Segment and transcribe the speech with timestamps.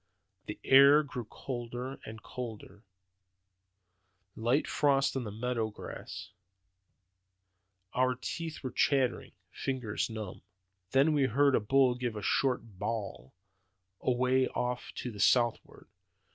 [0.47, 2.83] The air grew colder and colder;
[4.35, 6.31] light frost on the meadow grass;
[7.93, 10.41] our teeth were chattering, fingers numb.
[10.89, 13.35] "Then we heard a bull give a short bawl,
[14.01, 15.87] away off to the southward.